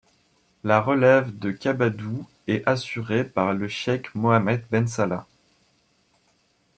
[0.63, 5.27] La relève de Kabadou est assurée par le cheikh Mohamed Ben Salah.